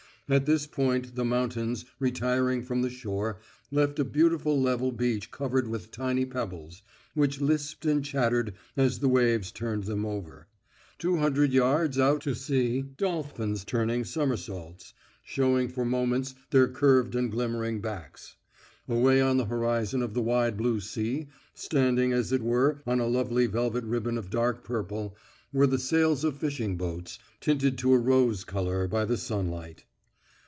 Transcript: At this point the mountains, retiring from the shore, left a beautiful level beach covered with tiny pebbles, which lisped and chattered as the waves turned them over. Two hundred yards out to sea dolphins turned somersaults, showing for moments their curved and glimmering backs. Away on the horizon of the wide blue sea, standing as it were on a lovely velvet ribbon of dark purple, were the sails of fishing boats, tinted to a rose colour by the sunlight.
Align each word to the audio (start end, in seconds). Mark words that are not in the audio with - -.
At 0.29 0.45
this 0.45 0.65
point 0.65 1.15
the 1.15 1.25
mountains, 1.25 1.83
retiring 1.99 2.61
from 2.63 2.83
the 2.83 2.89
shore, 2.89 3.41
left 3.69 3.99
a 3.99 4.05
beautiful 4.05 4.57
level 4.57 4.93
beach 4.93 5.29
covered 5.29 5.67
with 5.67 5.91
tiny 5.91 6.25
pebbles, 6.25 6.83
which 7.13 7.41
lisped 7.41 7.85
and 7.85 8.01
chattered 8.05 8.53
as 8.77 8.99
the 8.99 9.09
waves 9.09 9.51
turned 9.51 9.83
them 9.83 10.05
over. 10.05 10.47
Two 10.97 11.17
hundred 11.17 11.51
yards 11.51 11.99
out 11.99 12.21
to 12.21 12.33
sea 12.33 12.81
dolphins 12.81 13.65
turned 13.65 14.07
somersaults, 14.07 14.93
showing 15.21 15.67
for 15.67 15.83
moments 15.83 16.33
their 16.51 16.69
curved 16.69 17.13
and 17.13 17.29
glimmering 17.29 17.81
backs. 17.81 18.37
Away 18.87 19.19
on 19.19 19.35
the 19.35 19.45
horizon 19.47 20.01
of 20.01 20.13
the 20.13 20.21
wide 20.21 20.55
blue 20.55 20.79
sea, 20.79 21.27
standing 21.53 22.13
as 22.13 22.31
it 22.31 22.41
were 22.41 22.81
on 22.87 23.01
a 23.01 23.05
lovely 23.07 23.47
velvet 23.47 23.83
ribbon 23.83 24.17
of 24.17 24.29
dark 24.29 24.63
purple, 24.63 25.13
were 25.51 25.67
the 25.67 25.77
sails 25.77 26.23
of 26.23 26.37
fishing 26.37 26.77
boats, 26.77 27.19
tinted 27.41 27.77
to 27.79 27.93
a 27.93 27.97
rose 27.99 28.45
colour 28.45 28.87
by 28.87 29.03
the 29.03 29.17
sunlight. 29.17 29.83